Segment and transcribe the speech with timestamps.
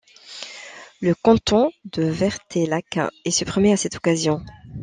[1.01, 4.43] Le canton de Verteillac est supprimé à cette occasion.